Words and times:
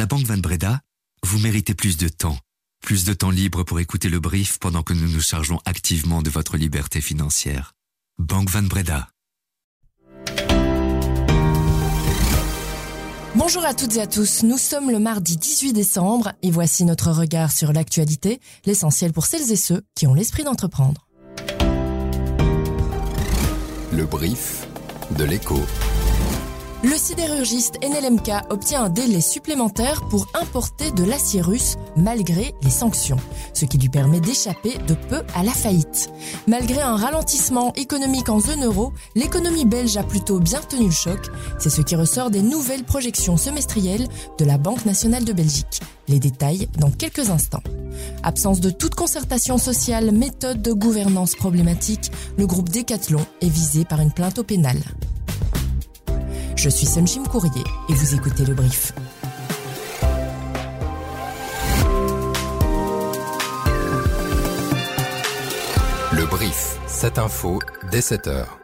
la 0.00 0.06
Banque 0.06 0.24
Van 0.24 0.38
Breda, 0.38 0.80
vous 1.26 1.38
méritez 1.40 1.74
plus 1.74 1.98
de 1.98 2.08
temps. 2.08 2.38
Plus 2.80 3.04
de 3.04 3.12
temps 3.12 3.28
libre 3.28 3.64
pour 3.64 3.80
écouter 3.80 4.08
le 4.08 4.18
brief 4.18 4.58
pendant 4.58 4.82
que 4.82 4.94
nous 4.94 5.06
nous 5.06 5.20
chargeons 5.20 5.60
activement 5.66 6.22
de 6.22 6.30
votre 6.30 6.56
liberté 6.56 7.02
financière. 7.02 7.74
Banque 8.18 8.48
Van 8.48 8.62
Breda. 8.62 9.10
Bonjour 13.34 13.62
à 13.62 13.74
toutes 13.74 13.94
et 13.96 14.00
à 14.00 14.06
tous, 14.06 14.42
nous 14.42 14.56
sommes 14.56 14.90
le 14.90 15.00
mardi 15.00 15.36
18 15.36 15.74
décembre 15.74 16.32
et 16.42 16.50
voici 16.50 16.86
notre 16.86 17.10
regard 17.10 17.52
sur 17.52 17.74
l'actualité, 17.74 18.40
l'essentiel 18.64 19.12
pour 19.12 19.26
celles 19.26 19.52
et 19.52 19.56
ceux 19.56 19.82
qui 19.94 20.06
ont 20.06 20.14
l'esprit 20.14 20.44
d'entreprendre. 20.44 21.08
Le 23.92 24.06
brief 24.06 24.66
de 25.18 25.24
l'écho. 25.24 25.60
Le 26.82 26.96
sidérurgiste 26.96 27.78
NLMK 27.82 28.30
obtient 28.48 28.84
un 28.84 28.88
délai 28.88 29.20
supplémentaire 29.20 30.00
pour 30.08 30.28
importer 30.32 30.90
de 30.92 31.04
l'acier 31.04 31.42
russe 31.42 31.76
malgré 31.94 32.54
les 32.62 32.70
sanctions, 32.70 33.18
ce 33.52 33.66
qui 33.66 33.76
lui 33.76 33.90
permet 33.90 34.20
d'échapper 34.20 34.78
de 34.88 34.94
peu 34.94 35.20
à 35.34 35.42
la 35.42 35.50
faillite. 35.50 36.10
Malgré 36.46 36.80
un 36.80 36.96
ralentissement 36.96 37.74
économique 37.74 38.30
en 38.30 38.40
zone 38.40 38.64
euro, 38.64 38.94
l'économie 39.14 39.66
belge 39.66 39.98
a 39.98 40.02
plutôt 40.02 40.38
bien 40.38 40.60
tenu 40.60 40.86
le 40.86 40.90
choc. 40.90 41.20
C'est 41.58 41.68
ce 41.68 41.82
qui 41.82 41.96
ressort 41.96 42.30
des 42.30 42.40
nouvelles 42.40 42.84
projections 42.84 43.36
semestrielles 43.36 44.08
de 44.38 44.44
la 44.46 44.56
Banque 44.56 44.86
nationale 44.86 45.26
de 45.26 45.34
Belgique. 45.34 45.82
Les 46.08 46.18
détails 46.18 46.66
dans 46.78 46.90
quelques 46.90 47.28
instants. 47.28 47.62
Absence 48.22 48.60
de 48.60 48.70
toute 48.70 48.94
concertation 48.94 49.58
sociale, 49.58 50.12
méthode 50.12 50.62
de 50.62 50.72
gouvernance 50.72 51.34
problématique, 51.34 52.10
le 52.38 52.46
groupe 52.46 52.70
Decathlon 52.70 53.26
est 53.42 53.50
visé 53.50 53.84
par 53.84 54.00
une 54.00 54.12
plainte 54.12 54.38
au 54.38 54.44
pénal. 54.44 54.78
Je 56.62 56.68
suis 56.68 56.84
Sunshim 56.84 57.22
Courrier 57.22 57.64
et 57.88 57.94
vous 57.94 58.14
écoutez 58.14 58.44
le 58.44 58.52
brief. 58.52 58.92
Le 66.12 66.26
brief, 66.26 66.78
cette 66.86 67.18
info 67.18 67.60
dès 67.90 68.02
7 68.02 68.26
heures. 68.26 68.58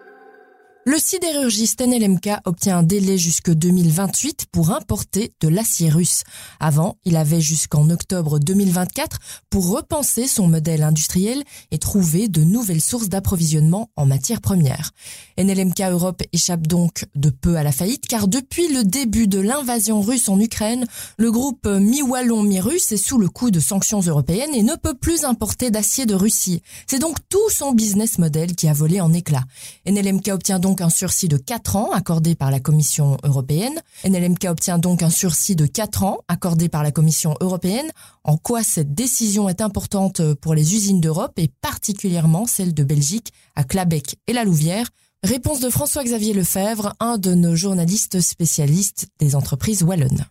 Le 0.88 0.98
sidérurgiste 1.00 1.80
NLMK 1.84 2.28
obtient 2.44 2.78
un 2.78 2.82
délai 2.84 3.18
jusque 3.18 3.50
2028 3.50 4.46
pour 4.52 4.70
importer 4.70 5.32
de 5.40 5.48
l'acier 5.48 5.90
russe. 5.90 6.22
Avant, 6.60 6.96
il 7.04 7.16
avait 7.16 7.40
jusqu'en 7.40 7.90
octobre 7.90 8.38
2024 8.38 9.18
pour 9.50 9.68
repenser 9.68 10.28
son 10.28 10.46
modèle 10.46 10.84
industriel 10.84 11.42
et 11.72 11.78
trouver 11.78 12.28
de 12.28 12.44
nouvelles 12.44 12.80
sources 12.80 13.08
d'approvisionnement 13.08 13.90
en 13.96 14.06
matières 14.06 14.40
premières. 14.40 14.92
NLMK 15.38 15.80
Europe 15.90 16.22
échappe 16.32 16.68
donc 16.68 17.04
de 17.16 17.30
peu 17.30 17.56
à 17.56 17.64
la 17.64 17.72
faillite 17.72 18.06
car 18.06 18.28
depuis 18.28 18.72
le 18.72 18.84
début 18.84 19.26
de 19.26 19.40
l'invasion 19.40 20.00
russe 20.00 20.28
en 20.28 20.38
Ukraine, 20.38 20.86
le 21.18 21.32
groupe 21.32 21.66
mi-wallon 21.66 22.44
mi-russe 22.44 22.92
est 22.92 22.96
sous 22.96 23.18
le 23.18 23.28
coup 23.28 23.50
de 23.50 23.58
sanctions 23.58 24.02
européennes 24.02 24.54
et 24.54 24.62
ne 24.62 24.76
peut 24.76 24.94
plus 24.94 25.24
importer 25.24 25.72
d'acier 25.72 26.06
de 26.06 26.14
Russie. 26.14 26.62
C'est 26.86 27.00
donc 27.00 27.16
tout 27.28 27.50
son 27.50 27.72
business 27.72 28.18
model 28.18 28.54
qui 28.54 28.68
a 28.68 28.72
volé 28.72 29.00
en 29.00 29.12
éclats. 29.12 29.46
NLMK 29.84 30.28
obtient 30.28 30.60
donc 30.60 30.75
un 30.80 30.90
sursis 30.90 31.28
de 31.28 31.36
4 31.36 31.76
ans 31.76 31.90
accordé 31.92 32.34
par 32.34 32.50
la 32.50 32.60
Commission 32.60 33.16
européenne. 33.22 33.80
NLMK 34.04 34.44
obtient 34.44 34.78
donc 34.78 35.02
un 35.02 35.10
sursis 35.10 35.56
de 35.56 35.66
4 35.66 36.04
ans 36.04 36.18
accordé 36.28 36.68
par 36.68 36.82
la 36.82 36.90
Commission 36.90 37.34
européenne. 37.40 37.90
En 38.24 38.36
quoi 38.36 38.62
cette 38.62 38.94
décision 38.94 39.48
est 39.48 39.60
importante 39.60 40.34
pour 40.34 40.54
les 40.54 40.74
usines 40.74 41.00
d'Europe 41.00 41.38
et 41.38 41.50
particulièrement 41.60 42.46
celles 42.46 42.74
de 42.74 42.84
Belgique 42.84 43.32
à 43.54 43.64
Clabec 43.64 44.16
et 44.26 44.32
la 44.32 44.44
Louvière? 44.44 44.88
Réponse 45.22 45.60
de 45.60 45.70
François-Xavier 45.70 46.34
Lefebvre, 46.34 46.94
un 47.00 47.18
de 47.18 47.34
nos 47.34 47.56
journalistes 47.56 48.20
spécialistes 48.20 49.08
des 49.18 49.34
entreprises 49.34 49.82
wallonnes. 49.82 50.26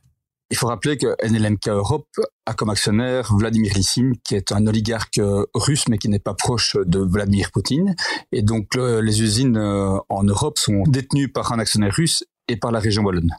Il 0.52 0.58
faut 0.58 0.68
rappeler 0.68 0.98
que 0.98 1.16
NLMK 1.28 1.70
Europe 1.70 2.08
a 2.46 2.54
comme 2.54 2.70
actionnaire 2.70 3.34
Vladimir 3.36 3.74
Lissine, 3.74 4.14
qui 4.24 4.36
est 4.36 4.52
un 4.52 4.68
oligarque 4.68 5.20
russe, 5.56 5.88
mais 5.90 5.98
qui 5.98 6.08
n'est 6.08 6.20
pas 6.20 6.36
proche 6.36 6.78
de 6.86 7.00
Vladimir 7.00 7.52
Poutine. 7.52 7.96
Et 8.32 8.44
donc, 8.44 8.76
les 8.76 9.24
usines 9.24 9.58
euh, 9.58 9.98
en 10.10 10.24
Europe 10.24 10.60
sont 10.60 10.84
détenues 10.88 11.32
par 11.32 11.52
un 11.52 11.60
actionnaire 11.60 11.94
russe 11.94 12.24
et 12.48 12.58
par 12.58 12.72
la 12.72 12.80
région 12.80 13.04
wallonne. 13.04 13.32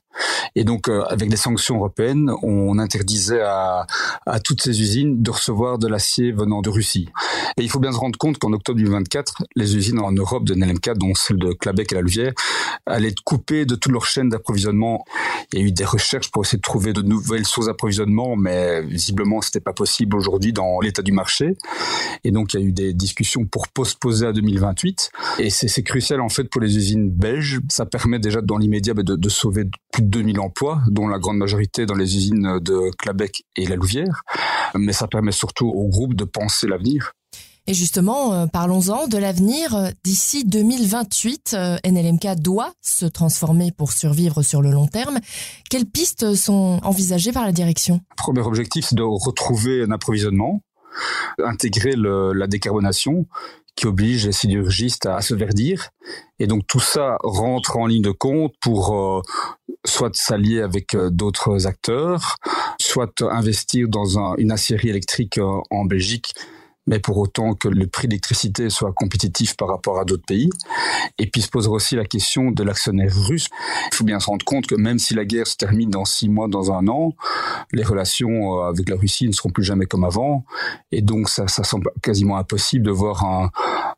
Et 0.54 0.64
donc, 0.64 0.88
euh, 0.88 1.02
avec 1.04 1.30
les 1.30 1.36
sanctions 1.36 1.76
européennes, 1.76 2.30
on 2.42 2.78
interdisait 2.78 3.42
à, 3.42 3.86
à 4.24 4.40
toutes 4.40 4.62
ces 4.62 4.80
usines 4.80 5.22
de 5.22 5.30
recevoir 5.30 5.78
de 5.78 5.86
l'acier 5.86 6.32
venant 6.32 6.62
de 6.62 6.70
Russie. 6.70 7.08
Et 7.58 7.62
il 7.62 7.70
faut 7.70 7.78
bien 7.78 7.92
se 7.92 7.98
rendre 7.98 8.18
compte 8.18 8.38
qu'en 8.38 8.52
octobre 8.52 8.78
2024, 8.78 9.44
les 9.54 9.76
usines 9.76 9.98
en 9.98 10.12
Europe 10.12 10.44
de 10.44 10.54
NLMK, 10.54 10.94
dont 10.96 11.14
celle 11.14 11.38
de 11.38 11.52
Clabec 11.52 11.92
et 11.92 11.94
la 11.94 12.00
Louvière, 12.00 12.32
allaient 12.86 13.08
être 13.08 13.22
coupées 13.22 13.64
de 13.64 13.74
toute 13.74 13.92
leur 13.92 14.06
chaîne 14.06 14.28
d'approvisionnement. 14.28 15.04
Il 15.52 15.58
y 15.58 15.62
a 15.62 15.66
eu 15.66 15.72
des 15.72 15.84
recherches 15.84 16.30
pour 16.30 16.44
essayer 16.44 16.58
de 16.58 16.62
trouver 16.62 16.92
de 16.92 17.02
nouvelles 17.02 17.46
sources 17.46 17.66
d'approvisionnement, 17.66 18.36
mais 18.36 18.82
visiblement, 18.82 19.40
c'était 19.40 19.60
pas 19.60 19.72
possible 19.72 20.16
aujourd'hui 20.16 20.52
dans 20.52 20.80
l'état 20.80 21.02
du 21.02 21.12
marché. 21.12 21.56
Et 22.24 22.30
donc, 22.30 22.54
il 22.54 22.60
y 22.60 22.62
a 22.62 22.66
eu 22.66 22.72
des 22.72 22.92
discussions 22.92 23.44
pour 23.44 23.68
postposer 23.68 24.26
à 24.26 24.32
2028. 24.32 25.10
Et 25.38 25.50
c'est 25.50 25.82
crucial, 25.82 26.20
en 26.20 26.28
fait, 26.28 26.44
pour 26.44 26.60
les 26.60 26.76
usines 26.76 27.10
belges. 27.10 27.60
Ça 27.68 27.86
permet 27.86 28.18
déjà, 28.18 28.40
dans 28.40 28.58
l'immédiat, 28.58 28.94
bah, 28.96 29.02
de, 29.02 29.16
de 29.16 29.28
sauver 29.28 29.64
plus 29.92 30.02
de 30.02 30.08
2000 30.08 30.40
emplois, 30.40 30.80
dont 30.88 31.06
la 31.08 31.18
grande 31.18 31.38
majorité 31.38 31.86
dans 31.86 31.94
les 31.94 32.16
usines 32.16 32.58
de 32.60 32.90
Clabec 32.98 33.44
et 33.56 33.66
la 33.66 33.76
Louvière. 33.76 34.22
Mais 34.74 34.92
ça 34.92 35.06
permet 35.06 35.32
surtout 35.32 35.68
au 35.68 35.88
groupe 35.88 36.14
de 36.14 36.24
penser 36.24 36.66
l'avenir. 36.66 37.12
Et 37.68 37.74
justement, 37.74 38.32
euh, 38.32 38.46
parlons-en 38.46 39.08
de 39.08 39.18
l'avenir. 39.18 39.90
D'ici 40.04 40.44
2028, 40.44 41.54
euh, 41.54 41.76
NLMK 41.84 42.36
doit 42.36 42.72
se 42.80 43.06
transformer 43.06 43.72
pour 43.72 43.92
survivre 43.92 44.42
sur 44.42 44.62
le 44.62 44.70
long 44.70 44.86
terme. 44.86 45.18
Quelles 45.68 45.86
pistes 45.86 46.34
sont 46.34 46.78
envisagées 46.84 47.32
par 47.32 47.44
la 47.44 47.50
direction? 47.50 48.00
Premier 48.16 48.42
objectif, 48.42 48.86
c'est 48.88 48.94
de 48.94 49.02
retrouver 49.02 49.82
un 49.82 49.90
approvisionnement, 49.90 50.62
intégrer 51.44 51.96
le, 51.96 52.32
la 52.32 52.46
décarbonation 52.46 53.26
qui 53.76 53.86
oblige 53.86 54.26
les 54.26 54.32
sidérurgistes 54.32 55.06
à 55.06 55.20
se 55.20 55.34
verdir. 55.34 55.90
Et 56.38 56.46
donc 56.46 56.66
tout 56.66 56.80
ça 56.80 57.18
rentre 57.22 57.76
en 57.76 57.86
ligne 57.86 58.02
de 58.02 58.10
compte 58.10 58.54
pour 58.60 58.94
euh, 58.94 59.22
soit 59.84 60.14
s'allier 60.16 60.60
avec 60.60 60.94
euh, 60.94 61.10
d'autres 61.10 61.66
acteurs, 61.66 62.36
soit 62.80 63.22
investir 63.22 63.88
dans 63.88 64.18
un, 64.18 64.34
une 64.38 64.50
acierie 64.50 64.88
électrique 64.88 65.38
euh, 65.38 65.60
en 65.70 65.84
Belgique 65.84 66.34
mais 66.86 66.98
pour 66.98 67.18
autant 67.18 67.54
que 67.54 67.68
le 67.68 67.86
prix 67.86 68.08
d'électricité 68.08 68.70
soit 68.70 68.92
compétitif 68.92 69.56
par 69.56 69.68
rapport 69.68 69.98
à 69.98 70.04
d'autres 70.04 70.24
pays. 70.26 70.50
Et 71.18 71.26
puis 71.26 71.42
se 71.42 71.48
posera 71.48 71.74
aussi 71.74 71.96
la 71.96 72.04
question 72.04 72.50
de 72.50 72.62
l'actionnaire 72.62 73.12
russe. 73.14 73.48
Il 73.92 73.94
faut 73.94 74.04
bien 74.04 74.20
se 74.20 74.26
rendre 74.26 74.44
compte 74.44 74.66
que 74.66 74.74
même 74.74 74.98
si 74.98 75.14
la 75.14 75.24
guerre 75.24 75.46
se 75.46 75.56
termine 75.56 75.90
dans 75.90 76.04
six 76.04 76.28
mois, 76.28 76.48
dans 76.48 76.72
un 76.72 76.86
an, 76.88 77.14
les 77.72 77.82
relations 77.82 78.60
euh, 78.60 78.68
avec 78.68 78.88
la 78.88 78.96
Russie 78.96 79.26
ne 79.26 79.32
seront 79.32 79.50
plus 79.50 79.64
jamais 79.64 79.86
comme 79.86 80.04
avant. 80.04 80.44
Et 80.92 81.02
donc 81.02 81.28
ça, 81.28 81.48
ça 81.48 81.64
semble 81.64 81.90
quasiment 82.02 82.36
impossible 82.36 82.86
de 82.86 82.90
voir 82.90 83.24
un, 83.24 83.50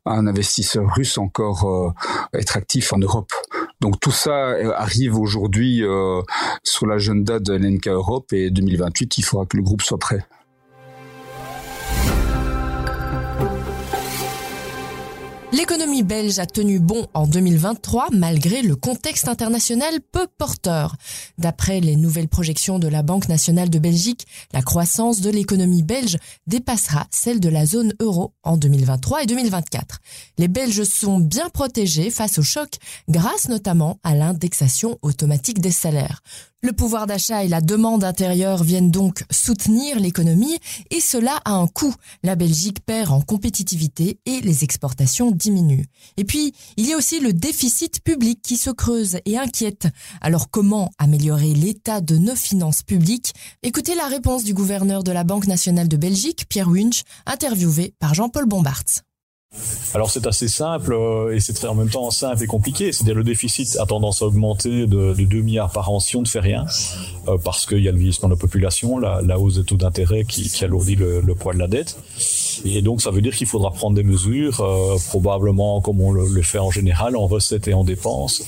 un 0.07 0.27
investisseur 0.27 0.93
russe 0.95 1.19
encore 1.19 1.65
euh, 1.65 2.39
être 2.39 2.57
actif 2.57 2.93
en 2.93 2.99
Europe. 2.99 3.33
Donc 3.81 4.01
tout 4.01 4.11
ça 4.11 4.51
euh, 4.51 4.73
arrive 4.77 5.19
aujourd'hui 5.19 5.83
euh, 5.83 6.21
sur 6.63 6.87
l'agenda 6.87 7.39
de 7.39 7.55
l'NK 7.55 7.89
Europe 7.89 8.33
et 8.33 8.51
2028, 8.51 9.19
il 9.19 9.23
faudra 9.23 9.47
que 9.47 9.57
le 9.57 9.63
groupe 9.63 9.83
soit 9.83 9.99
prêt. 9.99 10.25
L'économie 15.51 16.03
belge 16.03 16.39
a 16.39 16.45
tenu 16.45 16.79
bon 16.79 17.07
en 17.15 17.27
2023 17.27 18.09
malgré 18.13 18.61
le 18.61 18.77
contexte 18.77 19.29
international 19.29 19.95
peu 20.13 20.27
porteur. 20.37 20.97
D'après 21.39 21.81
les 21.81 21.97
nouvelles 21.97 22.29
projections 22.29 22.79
de 22.79 22.87
la 22.87 23.03
Banque 23.03 23.29
nationale 23.29 23.71
de 23.71 23.79
Belgique, 23.79 24.27
la 24.53 24.61
croissance 24.61 25.23
de 25.23 25.31
l'économie 25.31 25.83
belge 25.83 26.19
dépassera 26.47 27.07
celle 27.11 27.41
de 27.41 27.49
la 27.49 27.65
zone 27.65 27.95
euro 27.99 28.35
en 28.43 28.59
2023 28.59 29.23
et 29.23 29.27
2024. 29.27 30.01
Les 30.37 30.49
Belges 30.49 30.85
sont 30.85 31.19
bien 31.19 31.49
protégés 31.49 32.11
face 32.11 32.39
au 32.39 32.43
choc 32.43 32.75
grâce 33.09 33.49
notamment 33.49 34.01
à 34.05 34.15
l'indexation 34.15 34.99
automatique 35.01 35.63
des 35.63 35.73
salaires. 35.73 36.21
Le 36.61 36.73
pouvoir 36.73 37.07
d'achat 37.07 37.45
et 37.45 37.49
la 37.49 37.61
demande 37.61 38.03
intérieure 38.03 38.65
viennent 38.65 38.91
donc 38.91 39.23
soutenir 39.31 40.01
l'économie 40.01 40.59
et 40.91 41.01
cela 41.01 41.41
a 41.45 41.53
un 41.53 41.69
coût. 41.69 41.95
La 42.25 42.35
Belgique 42.35 42.85
perd 42.85 43.13
en 43.13 43.21
compétitivité 43.21 44.19
et 44.27 44.41
les 44.41 44.65
exportations 44.65 45.31
diminuent. 45.31 45.87
Et 46.17 46.25
puis, 46.25 46.53
il 46.77 46.89
y 46.89 46.93
a 46.93 46.97
aussi 46.97 47.21
le 47.21 47.33
déficit 47.33 48.03
public 48.03 48.43
qui 48.43 48.57
se 48.57 48.71
creuse 48.71 49.19
et 49.25 49.39
inquiète. 49.39 49.87
Alors 50.21 50.51
comment 50.51 50.91
améliorer 50.99 51.55
l'état 51.55 52.01
de 52.01 52.17
nos 52.17 52.35
finances 52.35 52.83
publiques? 52.83 53.35
Écoutez 53.63 53.95
la 53.95 54.09
réponse 54.09 54.43
du 54.43 54.53
gouverneur 54.53 55.05
de 55.05 55.13
la 55.13 55.23
Banque 55.23 55.47
nationale 55.47 55.87
de 55.87 55.97
Belgique, 55.97 56.47
Pierre 56.49 56.69
Winch, 56.69 57.03
interviewé 57.25 57.95
par 58.01 58.15
Jean-Paul 58.15 58.47
Bombartz. 58.47 59.03
Alors 59.95 60.11
c'est 60.11 60.27
assez 60.27 60.49
simple 60.49 60.93
euh, 60.93 61.35
et 61.35 61.41
c'est 61.41 61.65
en 61.65 61.75
même 61.75 61.89
temps 61.89 62.11
simple 62.11 62.43
et 62.43 62.47
compliqué. 62.47 62.93
C'est-à-dire 62.93 63.15
le 63.15 63.25
déficit 63.25 63.77
a 63.81 63.87
tendance 63.87 64.21
à 64.21 64.27
augmenter 64.27 64.87
de, 64.87 65.15
de 65.15 65.25
2 65.25 65.41
milliards 65.41 65.71
par 65.71 65.91
an 65.91 65.99
si 65.99 66.17
on 66.17 66.23
ne 66.23 66.27
fait 66.27 66.41
rien, 66.41 66.67
euh, 67.27 67.39
parce 67.43 67.65
qu'il 67.65 67.83
y 67.83 67.89
a 67.89 67.93
le 67.93 67.99
vieillissement 67.99 68.29
de 68.29 68.35
la 68.35 68.39
population, 68.39 68.99
la, 68.99 69.23
la 69.23 69.39
hausse 69.39 69.57
des 69.57 69.65
taux 69.65 69.77
d'intérêt 69.77 70.25
qui, 70.25 70.49
qui, 70.51 70.65
alourdit 70.65 70.95
le, 70.95 71.21
le, 71.23 71.35
poids 71.35 71.55
de 71.55 71.59
la 71.59 71.69
dette. 71.69 71.99
Et 72.65 72.83
donc, 72.83 73.01
ça 73.01 73.11
veut 73.11 73.23
dire 73.23 73.35
qu'il 73.35 73.47
faudra 73.47 73.71
prendre 73.71 73.97
des 73.97 74.03
mesures, 74.03 74.61
euh, 74.61 74.97
probablement 75.09 75.81
comme 75.81 76.01
on 76.01 76.13
le, 76.13 76.43
fait 76.43 76.59
en 76.59 76.71
général, 76.71 77.17
en 77.17 77.27
recettes 77.27 77.69
et 77.69 77.75
en 77.75 77.85
dépenses. 77.85 78.43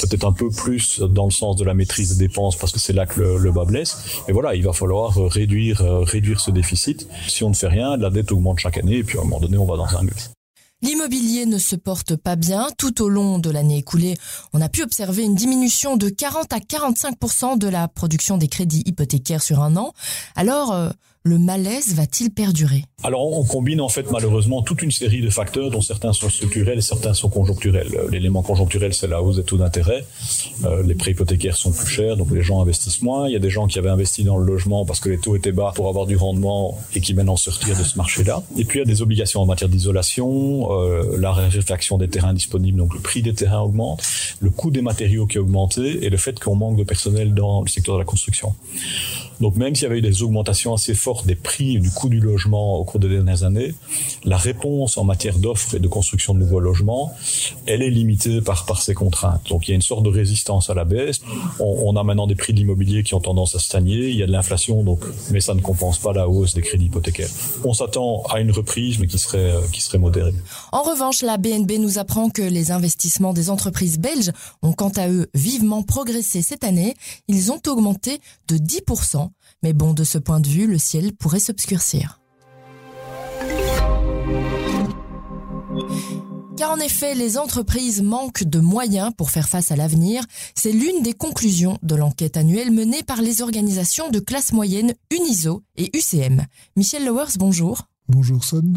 Peut-être 0.00 0.26
un 0.26 0.32
peu 0.32 0.50
plus 0.50 1.00
dans 1.00 1.24
le 1.24 1.30
sens 1.30 1.56
de 1.56 1.64
la 1.64 1.74
maîtrise 1.74 2.16
des 2.16 2.28
dépenses, 2.28 2.56
parce 2.56 2.72
que 2.72 2.78
c'est 2.78 2.92
là 2.92 3.06
que 3.06 3.20
le, 3.20 3.52
bas 3.52 3.64
blesse. 3.64 4.20
Mais 4.26 4.34
voilà, 4.34 4.54
il 4.54 4.62
va 4.62 4.72
falloir 4.72 5.14
réduire, 5.14 5.80
euh, 5.80 6.00
réduire 6.00 6.40
ce 6.40 6.50
déficit. 6.50 7.08
Si 7.28 7.44
on 7.44 7.48
ne 7.48 7.54
fait 7.54 7.68
rien, 7.68 7.96
la 7.96 8.10
dette 8.10 8.30
augmente 8.30 8.58
chaque 8.58 8.76
année, 8.76 8.98
et 8.98 9.04
puis 9.04 9.18
à 9.18 9.22
un 9.22 9.24
moment 9.24 9.40
donné, 9.40 9.56
on 9.56 9.66
va 9.66 9.76
dans 9.76 9.96
un 9.96 10.02
mur. 10.02 10.12
L'immobilier 10.82 11.46
ne 11.46 11.58
se 11.58 11.76
porte 11.76 12.16
pas 12.16 12.34
bien. 12.34 12.66
Tout 12.76 13.02
au 13.02 13.08
long 13.08 13.38
de 13.38 13.50
l'année 13.50 13.78
écoulée, 13.78 14.16
on 14.52 14.60
a 14.60 14.68
pu 14.68 14.82
observer 14.82 15.22
une 15.22 15.36
diminution 15.36 15.96
de 15.96 16.08
40 16.08 16.52
à 16.52 16.58
45% 16.58 17.56
de 17.56 17.68
la 17.68 17.86
production 17.86 18.36
des 18.36 18.48
crédits 18.48 18.82
hypothécaires 18.84 19.42
sur 19.42 19.62
un 19.62 19.76
an. 19.76 19.92
Alors, 20.34 20.72
euh, 20.72 20.90
le 21.24 21.38
malaise 21.38 21.94
va-t-il 21.94 22.30
perdurer? 22.30 22.84
Alors 23.04 23.38
on 23.38 23.44
combine 23.44 23.80
en 23.80 23.88
fait 23.88 24.10
malheureusement 24.10 24.62
toute 24.62 24.82
une 24.82 24.90
série 24.90 25.20
de 25.20 25.30
facteurs 25.30 25.70
dont 25.70 25.80
certains 25.80 26.12
sont 26.12 26.28
structurels 26.28 26.78
et 26.78 26.82
certains 26.82 27.14
sont 27.14 27.28
conjoncturels. 27.28 27.88
L'élément 28.10 28.42
conjoncturel 28.42 28.92
c'est 28.92 29.06
la 29.06 29.22
hausse 29.22 29.36
des 29.36 29.44
taux 29.44 29.56
d'intérêt. 29.56 30.04
Euh, 30.64 30.82
les 30.82 30.94
prêts 30.94 31.12
hypothécaires 31.12 31.56
sont 31.56 31.70
plus 31.70 31.86
chers 31.86 32.16
donc 32.16 32.30
les 32.32 32.42
gens 32.42 32.60
investissent 32.60 33.02
moins. 33.02 33.28
Il 33.28 33.32
y 33.32 33.36
a 33.36 33.40
des 33.40 33.50
gens 33.50 33.68
qui 33.68 33.78
avaient 33.78 33.88
investi 33.90 34.24
dans 34.24 34.36
le 34.36 34.44
logement 34.44 34.84
parce 34.84 34.98
que 34.98 35.08
les 35.10 35.18
taux 35.18 35.36
étaient 35.36 35.52
bas 35.52 35.72
pour 35.74 35.88
avoir 35.88 36.06
du 36.06 36.16
rendement 36.16 36.76
et 36.94 37.00
qui 37.00 37.14
maintenant 37.14 37.36
sortir 37.36 37.78
de 37.78 37.84
ce 37.84 37.96
marché-là. 37.96 38.42
Et 38.56 38.64
puis 38.64 38.80
il 38.80 38.82
y 38.82 38.84
a 38.84 38.92
des 38.92 39.02
obligations 39.02 39.40
en 39.40 39.46
matière 39.46 39.68
d'isolation, 39.68 40.72
euh, 40.72 41.16
la 41.18 41.32
réfaction 41.32 41.98
des 41.98 42.08
terrains 42.08 42.34
disponibles 42.34 42.78
donc 42.78 42.94
le 42.94 43.00
prix 43.00 43.22
des 43.22 43.34
terrains 43.34 43.60
augmente, 43.60 44.02
le 44.40 44.50
coût 44.50 44.72
des 44.72 44.82
matériaux 44.82 45.26
qui 45.26 45.38
a 45.38 45.40
augmenté 45.40 46.04
et 46.04 46.10
le 46.10 46.16
fait 46.16 46.40
qu'on 46.40 46.56
manque 46.56 46.76
de 46.76 46.84
personnel 46.84 47.32
dans 47.32 47.62
le 47.62 47.68
secteur 47.68 47.94
de 47.94 48.00
la 48.00 48.06
construction. 48.06 48.54
Donc 49.42 49.56
même 49.56 49.74
s'il 49.74 49.82
y 49.82 49.86
avait 49.86 49.98
eu 49.98 50.02
des 50.02 50.22
augmentations 50.22 50.72
assez 50.72 50.94
fortes 50.94 51.26
des 51.26 51.34
prix 51.34 51.76
et 51.76 51.80
du 51.80 51.90
coût 51.90 52.08
du 52.08 52.20
logement 52.20 52.76
au 52.76 52.84
cours 52.84 53.00
des 53.00 53.08
dernières 53.08 53.42
années, 53.42 53.74
la 54.24 54.36
réponse 54.36 54.96
en 54.96 55.02
matière 55.04 55.36
d'offres 55.36 55.74
et 55.74 55.80
de 55.80 55.88
construction 55.88 56.32
de 56.32 56.38
nouveaux 56.38 56.60
logements, 56.60 57.12
elle 57.66 57.82
est 57.82 57.90
limitée 57.90 58.40
par, 58.40 58.66
par 58.66 58.80
ces 58.80 58.94
contraintes. 58.94 59.48
Donc 59.48 59.66
il 59.66 59.72
y 59.72 59.74
a 59.74 59.74
une 59.74 59.82
sorte 59.82 60.04
de 60.04 60.10
résistance 60.10 60.70
à 60.70 60.74
la 60.74 60.84
baisse. 60.84 61.20
On, 61.58 61.96
a 61.96 62.04
maintenant 62.04 62.28
des 62.28 62.36
prix 62.36 62.52
de 62.52 62.58
l'immobilier 62.58 63.02
qui 63.02 63.14
ont 63.14 63.20
tendance 63.20 63.56
à 63.56 63.58
stagner. 63.58 64.10
Il 64.10 64.16
y 64.16 64.22
a 64.22 64.26
de 64.28 64.32
l'inflation, 64.32 64.84
donc, 64.84 65.00
mais 65.32 65.40
ça 65.40 65.54
ne 65.54 65.60
compense 65.60 65.98
pas 65.98 66.12
la 66.12 66.28
hausse 66.28 66.54
des 66.54 66.62
crédits 66.62 66.86
hypothécaires. 66.86 67.28
On 67.64 67.74
s'attend 67.74 68.22
à 68.30 68.38
une 68.38 68.52
reprise, 68.52 69.00
mais 69.00 69.08
qui 69.08 69.18
serait, 69.18 69.54
qui 69.72 69.80
serait 69.80 69.98
modérée. 69.98 70.32
En 70.70 70.82
revanche, 70.82 71.20
la 71.22 71.36
BNB 71.36 71.72
nous 71.80 71.98
apprend 71.98 72.30
que 72.30 72.42
les 72.42 72.70
investissements 72.70 73.32
des 73.32 73.50
entreprises 73.50 73.98
belges 73.98 74.30
ont 74.62 74.72
quant 74.72 74.92
à 74.96 75.08
eux 75.08 75.28
vivement 75.34 75.82
progressé 75.82 76.42
cette 76.42 76.62
année. 76.62 76.94
Ils 77.26 77.50
ont 77.50 77.60
augmenté 77.66 78.20
de 78.46 78.56
10%. 78.56 79.31
Mais 79.62 79.72
bon, 79.72 79.92
de 79.92 80.04
ce 80.04 80.18
point 80.18 80.40
de 80.40 80.48
vue, 80.48 80.66
le 80.66 80.78
ciel 80.78 81.12
pourrait 81.14 81.40
s'obscurcir. 81.40 82.20
Car 86.56 86.70
en 86.70 86.78
effet, 86.78 87.14
les 87.14 87.38
entreprises 87.38 88.02
manquent 88.02 88.44
de 88.44 88.60
moyens 88.60 89.12
pour 89.16 89.30
faire 89.30 89.48
face 89.48 89.72
à 89.72 89.76
l'avenir. 89.76 90.24
C'est 90.54 90.72
l'une 90.72 91.02
des 91.02 91.14
conclusions 91.14 91.78
de 91.82 91.94
l'enquête 91.94 92.36
annuelle 92.36 92.70
menée 92.70 93.02
par 93.02 93.22
les 93.22 93.42
organisations 93.42 94.10
de 94.10 94.20
classe 94.20 94.52
moyenne 94.52 94.94
UNISO 95.10 95.62
et 95.76 95.90
UCM. 95.96 96.44
Michel 96.76 97.04
Lowers, 97.04 97.38
bonjour. 97.38 97.88
Bonjour 98.08 98.44
Son. 98.44 98.74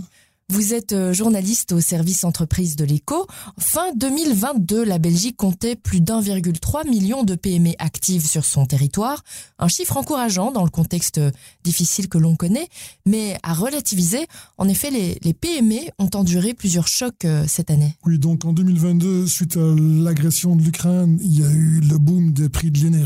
Vous 0.50 0.75
êtes 0.75 0.94
euh, 0.94 1.12
journaliste 1.12 1.71
au 1.71 1.81
service 1.81 2.24
entreprise 2.24 2.75
de 2.75 2.86
l'écho. 2.86 3.25
Fin 3.57 3.92
2022, 3.95 4.83
la 4.83 5.00
Belgique 5.00 5.38
comptait 5.38 5.75
plus 5.75 6.01
d'1,3 6.01 6.88
million 6.88 7.24
de 7.24 7.33
PME 7.33 7.71
actives 7.80 8.27
sur 8.27 8.45
son 8.45 8.68
territoire. 8.68 9.24
Un 9.57 9.68
chiffre 9.68 9.97
encourageant 9.97 10.51
dans 10.51 10.63
le 10.63 10.69
contexte 10.69 11.19
difficile 11.63 12.09
que 12.09 12.19
l'on 12.19 12.36
connaît, 12.36 12.68
mais 13.07 13.39
à 13.42 13.56
relativiser. 13.56 14.27
En 14.59 14.69
effet, 14.69 14.92
les, 14.92 15.18
les, 15.24 15.33
PME 15.33 15.89
ont 15.97 16.12
enduré 16.13 16.53
plusieurs 16.53 16.88
chocs 16.88 17.25
euh, 17.25 17.45
cette 17.47 17.71
année. 17.71 17.95
Oui, 18.06 18.19
donc 18.19 18.45
en 18.45 18.53
2022, 18.53 19.25
suite 19.25 19.57
à 19.57 19.74
l'agression 19.75 20.56
de 20.56 20.62
l'Ukraine, 20.62 21.18
il 21.24 21.39
y 21.39 21.44
a 21.44 21.50
eu 21.50 21.80
le 21.80 21.97
boom 21.97 22.33
des 22.33 22.50
prix 22.50 22.69
de 22.69 22.77
l'énergie. 22.77 23.05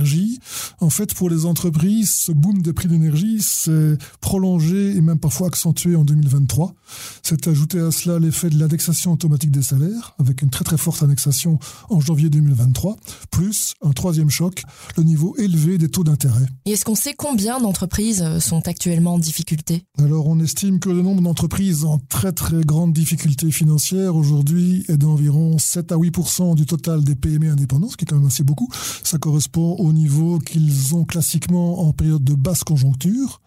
En 0.90 0.92
fait, 0.92 1.14
pour 1.14 1.30
les 1.30 1.46
entreprises, 1.46 2.10
ce 2.10 2.32
boom 2.32 2.64
des 2.64 2.74
prix 2.74 2.88
de 2.88 2.94
l'énergie 2.94 3.44
s'est 3.44 3.96
prolongé 4.22 4.98
et 4.98 5.02
même 5.02 5.20
parfois 5.20 5.46
accentué 5.46 5.96
en 5.96 6.04
2023. 6.04 6.74
C'est 7.22 7.48
ajouté 7.48 7.80
à 7.80 7.92
cela 7.92 8.18
l'effet 8.18 8.50
de 8.50 8.58
l'indexation 8.58 9.14
automatique 9.14 9.52
des 9.52 9.62
salaires, 9.62 10.16
avec 10.18 10.42
une 10.42 10.50
très 10.50 10.64
très 10.64 10.78
forte 10.78 11.04
indexation 11.04 11.60
en 11.92 12.00
janvier 12.00 12.32
2023, 12.32 12.98
plus 13.30 13.76
un 13.84 13.92
troisième 13.92 14.32
choc, 14.32 14.64
le 14.98 15.04
niveau 15.04 15.36
élevé 15.38 15.78
des 15.78 15.90
taux 15.90 16.04
d'intérêt. 16.04 16.48
Et 16.66 16.72
est-ce 16.72 16.86
qu'on 16.86 16.96
sait 16.96 17.14
combien 17.16 17.60
d'entreprises 17.60 18.24
euh, 18.24 18.40
sont 18.40 18.68
actuellement 18.68 19.14
en 19.14 19.20
difficulté? 19.20 19.84
Alors 20.00 20.26
on 20.26 20.40
estime 20.40 20.80
que 20.80 20.90
le 20.90 21.04
nombre 21.04 21.22
d'entreprises 21.22 21.86
en 21.86 22.00
très 22.00 22.32
très 22.32 22.62
grande 22.62 22.94
difficulté 22.94 23.52
financière 23.52 24.16
aujourd'hui 24.16 24.86
est 24.88 24.98
d'environ 24.98 25.60
7 25.60 25.92
à 25.92 25.98
8 25.98 26.56
du 26.56 26.66
total 26.66 27.04
des 27.04 27.14
PME 27.14 27.52
indépendants, 27.52 27.90
ce 27.90 27.98
qui 27.98 28.06
est 28.06 28.08
quand 28.08 28.18
même 28.18 28.26
assez 28.26 28.44
beaucoup. 28.44 28.70
Ça 29.04 29.20
correspond 29.20 29.76
au 29.76 29.94
niveau 29.94 30.40
qu'ils 30.40 30.79
ont 30.94 31.06
classiquement 31.06 31.82
en 31.88 31.94
période 31.94 32.24
de 32.24 32.36
basse 32.36 32.64
conjoncture. 32.64 33.42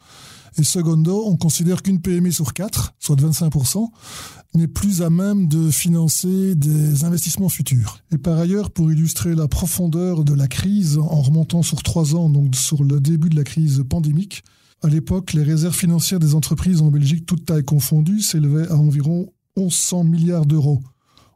Et 0.58 0.64
secondo, 0.64 1.24
on 1.26 1.36
considère 1.36 1.82
qu'une 1.82 2.00
PME 2.00 2.30
sur 2.30 2.52
quatre, 2.52 2.94
soit 2.98 3.16
de 3.16 3.26
25%, 3.26 3.88
n'est 4.54 4.68
plus 4.68 5.00
à 5.00 5.08
même 5.08 5.48
de 5.48 5.70
financer 5.70 6.54
des 6.54 7.04
investissements 7.04 7.48
futurs. 7.48 7.98
Et 8.12 8.18
par 8.18 8.38
ailleurs, 8.38 8.70
pour 8.70 8.92
illustrer 8.92 9.34
la 9.34 9.48
profondeur 9.48 10.24
de 10.24 10.34
la 10.34 10.48
crise, 10.48 10.98
en 10.98 11.22
remontant 11.22 11.62
sur 11.62 11.82
trois 11.82 12.14
ans, 12.14 12.28
donc 12.28 12.54
sur 12.54 12.84
le 12.84 13.00
début 13.00 13.30
de 13.30 13.36
la 13.36 13.44
crise 13.44 13.82
pandémique, 13.88 14.44
à 14.82 14.88
l'époque, 14.88 15.32
les 15.32 15.42
réserves 15.42 15.76
financières 15.76 16.18
des 16.18 16.34
entreprises 16.34 16.82
en 16.82 16.90
Belgique, 16.90 17.24
toutes 17.24 17.46
tailles 17.46 17.64
confondues, 17.64 18.20
s'élevaient 18.20 18.68
à 18.68 18.76
environ 18.76 19.32
1100 19.56 20.04
milliards 20.04 20.44
d'euros. 20.44 20.82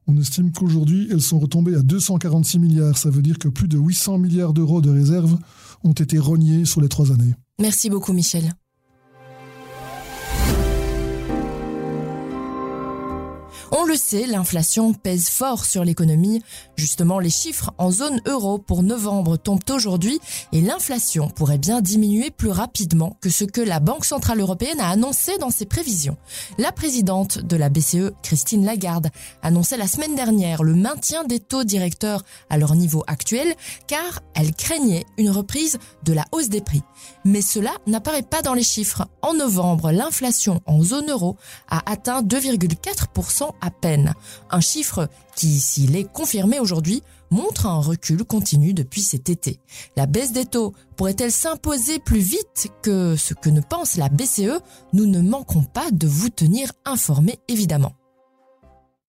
On 0.09 0.17
estime 0.19 0.53
qu'aujourd'hui, 0.53 1.09
elles 1.11 1.23
sont 1.23 1.39
retombées 1.39 1.75
à 1.75 1.83
246 1.83 2.59
milliards. 2.59 2.99
Ça 2.99 3.11
veut 3.11 3.23
dire 3.23 3.39
que 3.39 3.49
plus 3.49 3.69
de 3.69 3.79
800 3.79 4.19
milliards 4.19 4.53
d'euros 4.53 4.81
de 4.81 4.91
réserves 4.91 5.37
ont 5.85 5.93
été 5.93 6.19
rognés 6.19 6.65
sur 6.65 6.81
les 6.81 6.89
trois 6.89 7.13
années. 7.13 7.35
Merci 7.61 7.91
beaucoup, 7.91 8.13
Michel. 8.13 8.53
On 13.79 13.85
le 13.85 13.97
sait, 13.97 14.27
l'inflation 14.27 14.95
pèse 14.95 15.29
fort 15.29 15.67
sur 15.67 15.85
l'économie. 15.85 16.43
Justement, 16.77 17.19
les 17.19 17.29
chiffres 17.29 17.75
en 17.77 17.91
zone 17.91 18.23
euro 18.25 18.57
pour 18.57 18.83
novembre 18.83 19.37
tombent 19.37 19.69
aujourd'hui 19.69 20.19
et 20.53 20.63
l'inflation 20.63 21.29
pourrait 21.29 21.59
bien 21.59 21.83
diminuer 21.83 22.31
plus 22.31 22.49
rapidement 22.49 23.19
que 23.21 23.29
ce 23.29 23.45
que 23.45 23.61
la 23.61 23.79
Banque 23.79 24.07
Centrale 24.07 24.41
Européenne 24.41 24.81
a 24.81 24.89
annoncé 24.89 25.37
dans 25.37 25.51
ses 25.51 25.67
prévisions. 25.67 26.17
La 26.57 26.73
présidente 26.73 27.37
de 27.37 27.55
la 27.55 27.69
BCE, 27.69 28.13
Christine 28.23 28.65
Lagarde, 28.65 29.11
annonçait 29.43 29.77
la 29.77 29.89
semaine 29.89 30.15
dernière 30.15 30.63
le 30.63 30.75
maintien 30.75 31.25
des 31.25 31.39
taux 31.39 31.65
directeurs 31.65 32.25
à 32.49 32.57
leur 32.57 32.77
niveau 32.77 33.05
actuel 33.07 33.55
car 33.87 34.23
elle 34.35 34.55
craignait 34.55 35.05
une 35.19 35.29
reprise 35.31 35.77
de 36.03 36.15
la 36.15 36.25
hausse 36.33 36.49
des 36.49 36.63
prix. 36.63 36.83
Mais 37.27 37.43
cela 37.43 37.73
n'apparaît 37.87 38.23
pas 38.23 38.41
dans 38.41 38.55
les 38.55 38.63
chiffres. 38.63 39.07
En 39.21 39.35
novembre, 39.35 39.93
l'inflation 39.93 40.63
en 40.65 40.83
zone 40.83 41.11
euro 41.11 41.37
a 41.69 41.83
atteint 41.91 42.23
2,4% 42.23 43.51
à 43.61 43.66
peine. 43.71 44.15
Un 44.51 44.61
chiffre 44.61 45.09
qui, 45.35 45.61
s'il 45.61 45.97
est 45.97 46.11
confirmé 46.11 46.61
aujourd'hui, 46.61 47.03
montre 47.31 47.67
un 47.67 47.81
recul 47.81 48.25
continu 48.25 48.75
depuis 48.75 49.03
cet 49.03 49.29
été. 49.29 49.61
La 49.97 50.07
baisse 50.07 50.33
des 50.33 50.45
taux 50.45 50.73
pourrait-elle 50.97 51.33
s'imposer 51.33 51.99
plus 51.99 52.21
vite 52.21 52.69
que 52.83 53.17
ce 53.17 53.35
que 53.35 53.51
ne 53.51 53.61
pense 53.61 53.97
la 53.97 54.09
BCE 54.09 54.61
Nous 54.93 55.07
ne 55.07 55.21
manquerons 55.21 55.65
pas 55.65 55.91
de 55.91 56.07
vous 56.07 56.31
tenir 56.31 56.73
informés 56.85 57.39
évidemment. 57.49 57.93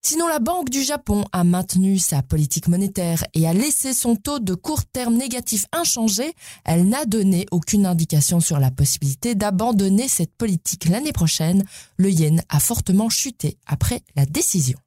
Sinon, 0.09 0.29
la 0.29 0.39
Banque 0.39 0.69
du 0.69 0.83
Japon 0.83 1.25
a 1.33 1.43
maintenu 1.43 1.99
sa 1.99 2.21
politique 2.21 2.69
monétaire 2.69 3.25
et 3.33 3.45
a 3.45 3.51
laissé 3.51 3.93
son 3.93 4.15
taux 4.15 4.39
de 4.39 4.53
court 4.53 4.85
terme 4.85 5.17
négatif 5.17 5.65
inchangé. 5.73 6.31
Elle 6.63 6.87
n'a 6.87 7.03
donné 7.03 7.45
aucune 7.51 7.85
indication 7.85 8.39
sur 8.39 8.57
la 8.57 8.71
possibilité 8.71 9.35
d'abandonner 9.35 10.07
cette 10.07 10.33
politique 10.33 10.87
l'année 10.87 11.11
prochaine. 11.11 11.65
Le 11.97 12.09
yen 12.09 12.41
a 12.47 12.61
fortement 12.61 13.09
chuté 13.09 13.57
après 13.67 13.99
la 14.15 14.25
décision. 14.25 14.77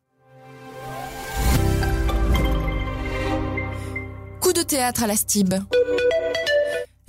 Coup 4.41 4.55
de 4.55 4.63
théâtre 4.63 5.03
à 5.03 5.07
la 5.07 5.17
STIB. 5.17 5.53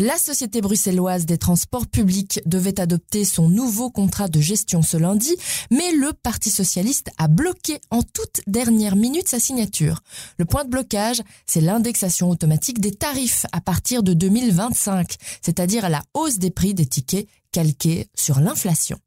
La 0.02 0.18
Société 0.18 0.62
bruxelloise 0.62 1.28
des 1.28 1.38
transports 1.38 1.86
publics 1.86 2.40
devait 2.48 2.80
adopter 2.80 3.24
son 3.24 3.50
nouveau 3.50 3.92
contrat 3.92 4.30
de 4.30 4.42
gestion 4.42 4.82
ce 4.82 4.98
lundi, 4.98 5.30
mais 5.70 5.92
le 5.92 6.12
Parti 6.12 6.50
socialiste 6.50 7.12
a 7.20 7.28
bloqué 7.28 7.80
en 7.92 8.02
toute 8.02 8.42
dernière 8.48 8.96
minute 8.96 9.28
sa 9.28 9.40
signature. 9.40 10.00
Le 10.40 10.46
point 10.46 10.64
de 10.64 10.72
blocage, 10.72 11.22
c'est 11.46 11.62
l'indexation 11.62 12.32
automatique 12.32 12.82
des 12.82 12.96
tarifs 12.96 13.46
à 13.52 13.62
partir 13.62 14.02
de 14.02 14.16
2025, 14.16 15.18
c'est-à-dire 15.44 15.88
la 15.88 16.02
hausse 16.16 16.40
des 16.40 16.50
prix 16.50 16.74
des 16.74 16.88
tickets 16.88 17.28
calqués 17.52 18.08
sur 18.16 18.40
l'inflation. 18.40 18.98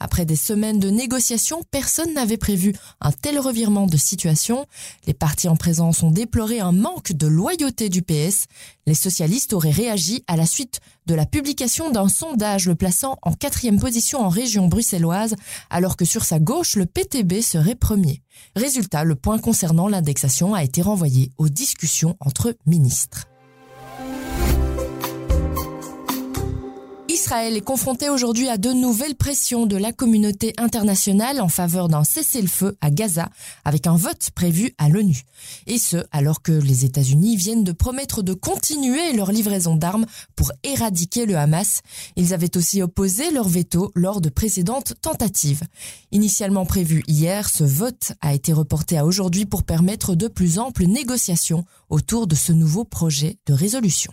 Après 0.00 0.24
des 0.24 0.36
semaines 0.36 0.78
de 0.78 0.90
négociations, 0.90 1.62
personne 1.70 2.14
n'avait 2.14 2.36
prévu 2.36 2.74
un 3.00 3.12
tel 3.12 3.38
revirement 3.38 3.86
de 3.86 3.96
situation. 3.96 4.66
Les 5.06 5.14
partis 5.14 5.48
en 5.48 5.56
présence 5.56 6.02
ont 6.02 6.10
déploré 6.10 6.60
un 6.60 6.72
manque 6.72 7.12
de 7.12 7.26
loyauté 7.26 7.88
du 7.88 8.02
PS. 8.02 8.46
Les 8.86 8.94
socialistes 8.94 9.52
auraient 9.52 9.70
réagi 9.70 10.24
à 10.26 10.36
la 10.36 10.46
suite 10.46 10.80
de 11.06 11.14
la 11.14 11.26
publication 11.26 11.90
d'un 11.90 12.08
sondage 12.08 12.66
le 12.66 12.74
plaçant 12.74 13.16
en 13.22 13.32
quatrième 13.32 13.80
position 13.80 14.20
en 14.20 14.28
région 14.28 14.68
bruxelloise, 14.68 15.34
alors 15.70 15.96
que 15.96 16.04
sur 16.04 16.24
sa 16.24 16.38
gauche, 16.38 16.76
le 16.76 16.86
PTB 16.86 17.40
serait 17.40 17.74
premier. 17.74 18.22
Résultat, 18.56 19.04
le 19.04 19.14
point 19.14 19.38
concernant 19.38 19.88
l'indexation 19.88 20.54
a 20.54 20.62
été 20.62 20.82
renvoyé 20.82 21.30
aux 21.38 21.48
discussions 21.48 22.16
entre 22.20 22.54
ministres. 22.66 23.26
Israël 27.22 27.56
est 27.56 27.60
confronté 27.60 28.08
aujourd'hui 28.08 28.48
à 28.48 28.58
de 28.58 28.72
nouvelles 28.72 29.14
pressions 29.14 29.64
de 29.64 29.76
la 29.76 29.92
communauté 29.92 30.54
internationale 30.58 31.40
en 31.40 31.46
faveur 31.46 31.86
d'un 31.86 32.02
cessez-le-feu 32.02 32.76
à 32.80 32.90
Gaza, 32.90 33.28
avec 33.64 33.86
un 33.86 33.94
vote 33.94 34.30
prévu 34.34 34.74
à 34.76 34.88
l'ONU. 34.88 35.22
Et 35.68 35.78
ce, 35.78 35.98
alors 36.10 36.42
que 36.42 36.50
les 36.50 36.84
États-Unis 36.84 37.36
viennent 37.36 37.62
de 37.62 37.70
promettre 37.70 38.24
de 38.24 38.32
continuer 38.32 39.12
leur 39.12 39.30
livraison 39.30 39.76
d'armes 39.76 40.04
pour 40.34 40.50
éradiquer 40.64 41.24
le 41.24 41.36
Hamas. 41.36 41.82
Ils 42.16 42.34
avaient 42.34 42.56
aussi 42.56 42.82
opposé 42.82 43.30
leur 43.30 43.48
veto 43.48 43.92
lors 43.94 44.20
de 44.20 44.28
précédentes 44.28 44.94
tentatives. 45.00 45.62
Initialement 46.10 46.66
prévu 46.66 47.04
hier, 47.06 47.48
ce 47.48 47.62
vote 47.62 48.14
a 48.20 48.34
été 48.34 48.52
reporté 48.52 48.98
à 48.98 49.06
aujourd'hui 49.06 49.46
pour 49.46 49.62
permettre 49.62 50.16
de 50.16 50.26
plus 50.26 50.58
amples 50.58 50.86
négociations 50.86 51.64
autour 51.88 52.26
de 52.26 52.34
ce 52.34 52.50
nouveau 52.50 52.84
projet 52.84 53.38
de 53.46 53.52
résolution. 53.52 54.12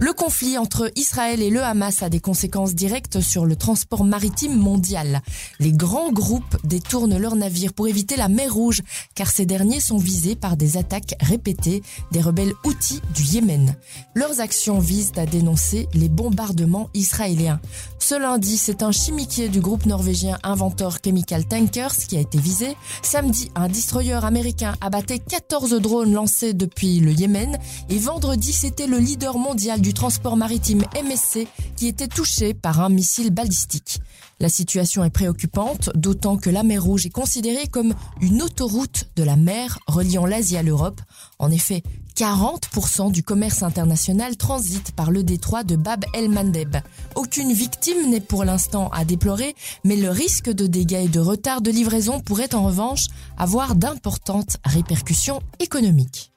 Le 0.00 0.12
conflit 0.12 0.58
entre 0.58 0.92
Israël 0.94 1.42
et 1.42 1.50
le 1.50 1.60
Hamas 1.60 2.04
a 2.04 2.08
des 2.08 2.20
conséquences 2.20 2.76
directes 2.76 3.20
sur 3.20 3.44
le 3.44 3.56
transport 3.56 4.04
maritime 4.04 4.56
mondial. 4.56 5.22
Les 5.58 5.72
grands 5.72 6.12
groupes 6.12 6.56
détournent 6.62 7.18
leurs 7.18 7.34
navires 7.34 7.72
pour 7.72 7.88
éviter 7.88 8.14
la 8.14 8.28
mer 8.28 8.54
Rouge, 8.54 8.82
car 9.16 9.28
ces 9.28 9.44
derniers 9.44 9.80
sont 9.80 9.98
visés 9.98 10.36
par 10.36 10.56
des 10.56 10.76
attaques 10.76 11.16
répétées 11.20 11.82
des 12.12 12.20
rebelles 12.20 12.54
outils 12.64 13.00
du 13.12 13.24
Yémen. 13.24 13.74
Leurs 14.14 14.40
actions 14.40 14.78
visent 14.78 15.12
à 15.16 15.26
dénoncer 15.26 15.88
les 15.94 16.08
bombardements 16.08 16.90
israéliens. 16.94 17.60
Ce 17.98 18.14
lundi, 18.14 18.56
c'est 18.56 18.84
un 18.84 18.92
chimiquier 18.92 19.48
du 19.48 19.60
groupe 19.60 19.84
norvégien 19.84 20.38
Inventor 20.44 20.98
Chemical 21.04 21.44
Tankers 21.44 21.96
qui 21.96 22.16
a 22.16 22.20
été 22.20 22.38
visé. 22.38 22.76
Samedi, 23.02 23.50
un 23.56 23.68
destroyer 23.68 24.24
américain 24.24 24.76
abattait 24.80 25.18
14 25.18 25.74
drones 25.80 26.12
lancés 26.12 26.54
depuis 26.54 27.00
le 27.00 27.12
Yémen. 27.12 27.58
Et 27.90 27.98
vendredi, 27.98 28.52
c'était 28.52 28.86
le 28.86 28.98
leader 28.98 29.36
mondial 29.36 29.80
du 29.80 29.87
transport 29.92 30.36
maritime 30.36 30.84
MSC 30.94 31.46
qui 31.76 31.88
était 31.88 32.08
touché 32.08 32.54
par 32.54 32.80
un 32.80 32.88
missile 32.88 33.30
balistique. 33.30 34.00
La 34.40 34.48
situation 34.48 35.02
est 35.02 35.10
préoccupante, 35.10 35.90
d'autant 35.96 36.36
que 36.36 36.48
la 36.48 36.62
mer 36.62 36.82
Rouge 36.82 37.06
est 37.06 37.10
considérée 37.10 37.66
comme 37.66 37.94
une 38.20 38.40
autoroute 38.40 39.08
de 39.16 39.24
la 39.24 39.34
mer 39.34 39.80
reliant 39.88 40.26
l'Asie 40.26 40.56
à 40.56 40.62
l'Europe. 40.62 41.00
En 41.40 41.50
effet, 41.50 41.82
40% 42.16 43.10
du 43.10 43.22
commerce 43.22 43.64
international 43.64 44.36
transite 44.36 44.92
par 44.92 45.10
le 45.10 45.24
détroit 45.24 45.64
de 45.64 45.74
Bab 45.74 46.04
el-Mandeb. 46.14 46.76
Aucune 47.16 47.52
victime 47.52 48.10
n'est 48.10 48.20
pour 48.20 48.44
l'instant 48.44 48.90
à 48.90 49.04
déplorer, 49.04 49.56
mais 49.84 49.96
le 49.96 50.10
risque 50.10 50.50
de 50.50 50.66
dégâts 50.66 51.04
et 51.04 51.08
de 51.08 51.20
retard 51.20 51.60
de 51.60 51.70
livraison 51.70 52.20
pourrait 52.20 52.54
en 52.54 52.64
revanche 52.64 53.06
avoir 53.36 53.74
d'importantes 53.74 54.58
répercussions 54.64 55.40
économiques. 55.58 56.32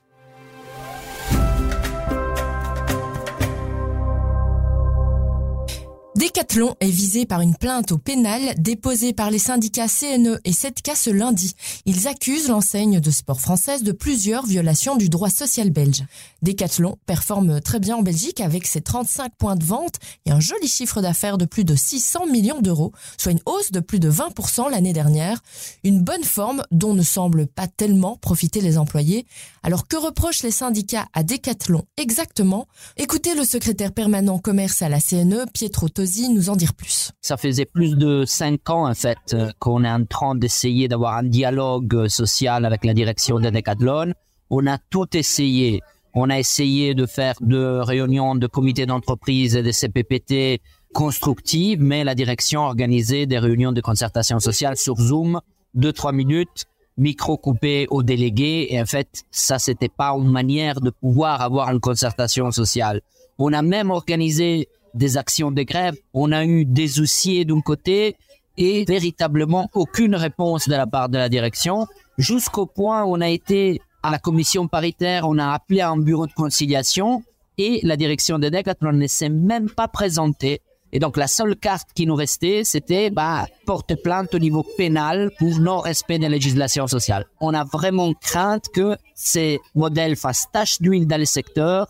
Decathlon 6.13 6.75
est 6.81 6.89
visé 6.89 7.25
par 7.25 7.39
une 7.39 7.55
plainte 7.55 7.93
au 7.93 7.97
pénal 7.97 8.53
déposée 8.57 9.13
par 9.13 9.31
les 9.31 9.39
syndicats 9.39 9.87
CNE 9.87 10.41
et 10.43 10.51
7K 10.51 10.93
ce 10.93 11.09
lundi. 11.09 11.55
Ils 11.85 12.09
accusent 12.09 12.49
l'enseigne 12.49 12.99
de 12.99 13.11
sport 13.11 13.39
française 13.39 13.81
de 13.81 13.93
plusieurs 13.93 14.45
violations 14.45 14.97
du 14.97 15.07
droit 15.07 15.29
social 15.29 15.69
belge. 15.69 16.03
Decathlon 16.41 16.97
performe 17.05 17.61
très 17.61 17.79
bien 17.79 17.95
en 17.95 18.01
Belgique 18.01 18.41
avec 18.41 18.67
ses 18.67 18.81
35 18.81 19.31
points 19.37 19.55
de 19.55 19.63
vente 19.63 19.95
et 20.25 20.31
un 20.31 20.41
joli 20.41 20.67
chiffre 20.67 21.01
d'affaires 21.01 21.37
de 21.37 21.45
plus 21.45 21.63
de 21.63 21.75
600 21.75 22.27
millions 22.27 22.59
d'euros, 22.59 22.91
soit 23.17 23.31
une 23.31 23.41
hausse 23.45 23.71
de 23.71 23.79
plus 23.79 24.01
de 24.01 24.11
20% 24.11 24.69
l'année 24.69 24.93
dernière. 24.93 25.41
Une 25.85 26.01
bonne 26.01 26.25
forme 26.25 26.63
dont 26.71 26.93
ne 26.93 27.03
semblent 27.03 27.47
pas 27.47 27.67
tellement 27.67 28.17
profiter 28.17 28.59
les 28.59 28.77
employés. 28.77 29.25
Alors 29.63 29.87
que 29.87 29.95
reprochent 29.95 30.43
les 30.43 30.51
syndicats 30.51 31.07
à 31.13 31.23
Decathlon 31.23 31.85
exactement? 31.95 32.67
Écoutez 32.97 33.33
le 33.33 33.45
secrétaire 33.45 33.93
permanent 33.93 34.39
commerce 34.39 34.81
à 34.81 34.89
la 34.89 34.99
CNE, 34.99 35.45
Pietro 35.53 35.87
Nous 36.29 36.49
en 36.49 36.55
dire 36.55 36.73
plus. 36.73 37.11
Ça 37.21 37.37
faisait 37.37 37.65
plus 37.65 37.95
de 37.95 38.25
cinq 38.25 38.69
ans 38.71 38.89
en 38.89 38.95
fait 38.95 39.19
euh, 39.33 39.51
qu'on 39.59 39.83
est 39.83 39.89
en 39.89 40.03
train 40.05 40.33
d'essayer 40.33 40.87
d'avoir 40.87 41.17
un 41.17 41.23
dialogue 41.23 41.93
euh, 41.93 42.09
social 42.09 42.65
avec 42.65 42.85
la 42.85 42.93
direction 42.93 43.39
de 43.39 43.49
Decathlon. 43.49 44.13
On 44.49 44.65
a 44.65 44.79
tout 44.89 45.15
essayé. 45.15 45.81
On 46.15 46.29
a 46.31 46.39
essayé 46.39 46.95
de 46.95 47.05
faire 47.05 47.35
de 47.39 47.79
réunions 47.79 48.35
de 48.35 48.47
comités 48.47 48.87
d'entreprise 48.87 49.55
et 49.55 49.61
de 49.61 49.71
CPPT 49.71 50.61
constructives, 50.91 51.81
mais 51.81 52.03
la 52.03 52.15
direction 52.15 52.63
a 52.63 52.67
organisé 52.67 53.27
des 53.27 53.37
réunions 53.37 53.71
de 53.71 53.81
concertation 53.81 54.39
sociale 54.39 54.77
sur 54.77 54.95
Zoom, 54.97 55.39
deux 55.75 55.93
trois 55.93 56.11
minutes, 56.11 56.65
micro 56.97 57.37
coupé 57.37 57.85
aux 57.91 58.01
délégués. 58.01 58.67
Et 58.71 58.81
en 58.81 58.85
fait, 58.87 59.23
ça 59.29 59.59
c'était 59.59 59.87
pas 59.89 60.11
une 60.17 60.31
manière 60.31 60.81
de 60.81 60.89
pouvoir 60.89 61.41
avoir 61.41 61.69
une 61.69 61.79
concertation 61.79 62.49
sociale. 62.51 63.01
On 63.37 63.53
a 63.53 63.61
même 63.61 63.91
organisé 63.91 64.67
des 64.93 65.17
actions 65.17 65.51
de 65.51 65.63
grève. 65.63 65.95
On 66.13 66.31
a 66.31 66.45
eu 66.45 66.65
des 66.65 66.87
dossiers 66.87 67.45
d'un 67.45 67.61
côté 67.61 68.15
et 68.57 68.85
véritablement 68.85 69.69
aucune 69.73 70.15
réponse 70.15 70.67
de 70.67 70.75
la 70.75 70.87
part 70.87 71.09
de 71.09 71.17
la 71.17 71.29
direction, 71.29 71.87
jusqu'au 72.17 72.65
point 72.65 73.03
où 73.03 73.15
on 73.15 73.21
a 73.21 73.29
été 73.29 73.81
à 74.03 74.11
la 74.11 74.19
commission 74.19 74.67
paritaire, 74.67 75.27
on 75.27 75.37
a 75.37 75.51
appelé 75.51 75.81
un 75.81 75.97
bureau 75.97 76.27
de 76.27 76.33
conciliation 76.33 77.23
et 77.57 77.79
la 77.83 77.97
direction 77.97 78.39
de 78.39 78.49
Decathlon 78.49 78.93
ne 78.93 79.07
s'est 79.07 79.29
même 79.29 79.69
pas 79.69 79.87
présentée. 79.87 80.61
Et 80.93 80.99
donc 80.99 81.15
la 81.15 81.27
seule 81.27 81.55
carte 81.55 81.89
qui 81.93 82.05
nous 82.05 82.15
restait, 82.15 82.63
c'était 82.65 83.09
bah, 83.09 83.47
porte 83.65 83.95
plainte 84.01 84.33
au 84.35 84.39
niveau 84.39 84.65
pénal 84.77 85.31
pour 85.39 85.57
non-respect 85.59 86.19
des 86.19 86.27
législations 86.27 86.87
sociales. 86.87 87.25
On 87.39 87.53
a 87.53 87.63
vraiment 87.63 88.13
crainte 88.13 88.65
que 88.73 88.97
ces 89.15 89.59
modèles 89.73 90.17
fassent 90.17 90.47
tache 90.51 90.81
d'huile 90.81 91.07
dans 91.07 91.17
le 91.17 91.25
secteur 91.25 91.87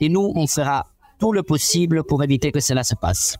et 0.00 0.08
nous, 0.08 0.32
on 0.34 0.46
fera 0.46 0.86
tout 1.24 1.32
le 1.32 1.42
possible 1.42 2.04
pour 2.04 2.22
éviter 2.22 2.52
que 2.52 2.60
cela 2.60 2.84
se 2.84 2.94
passe. 2.94 3.38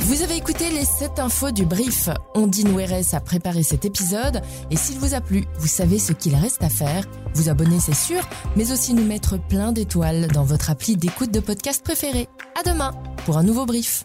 Vous 0.00 0.22
avez 0.22 0.38
écouté 0.38 0.70
les 0.70 0.84
7 0.84 1.20
infos 1.20 1.52
du 1.52 1.64
brief. 1.64 2.08
Ondine 2.34 2.74
Weres 2.76 3.14
a 3.14 3.20
préparé 3.20 3.62
cet 3.62 3.84
épisode 3.84 4.42
et 4.72 4.76
s'il 4.76 4.98
vous 4.98 5.14
a 5.14 5.20
plu, 5.20 5.44
vous 5.60 5.68
savez 5.68 6.00
ce 6.00 6.12
qu'il 6.12 6.34
reste 6.34 6.64
à 6.64 6.68
faire. 6.68 7.04
Vous 7.34 7.48
abonner, 7.48 7.78
c'est 7.78 7.94
sûr, 7.94 8.28
mais 8.56 8.72
aussi 8.72 8.92
nous 8.92 9.04
mettre 9.04 9.38
plein 9.38 9.70
d'étoiles 9.70 10.26
dans 10.26 10.42
votre 10.42 10.68
appli 10.68 10.96
d'écoute 10.96 11.30
de 11.30 11.38
podcast 11.38 11.84
préféré. 11.84 12.28
À 12.58 12.68
demain 12.68 12.90
pour 13.24 13.38
un 13.38 13.44
nouveau 13.44 13.66
brief. 13.66 14.04